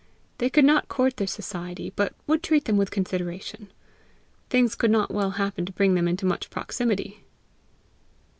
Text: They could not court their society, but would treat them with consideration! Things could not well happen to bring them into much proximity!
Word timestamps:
They 0.39 0.49
could 0.49 0.65
not 0.65 0.87
court 0.89 1.17
their 1.17 1.27
society, 1.27 1.93
but 1.95 2.15
would 2.25 2.41
treat 2.41 2.65
them 2.65 2.75
with 2.75 2.89
consideration! 2.89 3.71
Things 4.49 4.73
could 4.73 4.89
not 4.89 5.13
well 5.13 5.29
happen 5.37 5.63
to 5.67 5.71
bring 5.71 5.93
them 5.93 6.07
into 6.07 6.25
much 6.25 6.49
proximity! 6.49 7.23